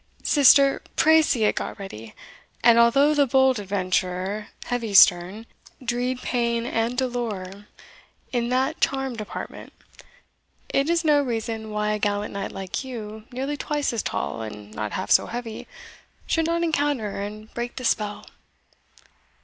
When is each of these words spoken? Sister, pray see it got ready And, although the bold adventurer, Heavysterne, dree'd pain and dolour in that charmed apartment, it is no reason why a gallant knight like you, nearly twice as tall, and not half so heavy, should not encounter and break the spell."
Sister, 0.23 0.81
pray 0.95 1.21
see 1.21 1.43
it 1.43 1.53
got 1.53 1.77
ready 1.77 2.15
And, 2.63 2.79
although 2.79 3.13
the 3.13 3.27
bold 3.27 3.59
adventurer, 3.59 4.47
Heavysterne, 4.65 5.45
dree'd 5.85 6.23
pain 6.23 6.65
and 6.65 6.97
dolour 6.97 7.67
in 8.33 8.49
that 8.49 8.81
charmed 8.81 9.21
apartment, 9.21 9.71
it 10.69 10.89
is 10.89 11.05
no 11.05 11.21
reason 11.21 11.69
why 11.69 11.91
a 11.91 11.99
gallant 11.99 12.33
knight 12.33 12.51
like 12.51 12.83
you, 12.83 13.25
nearly 13.31 13.57
twice 13.57 13.93
as 13.93 14.01
tall, 14.01 14.41
and 14.41 14.73
not 14.73 14.93
half 14.93 15.11
so 15.11 15.27
heavy, 15.27 15.67
should 16.25 16.47
not 16.47 16.63
encounter 16.63 17.21
and 17.21 17.53
break 17.53 17.75
the 17.75 17.85
spell." 17.85 18.25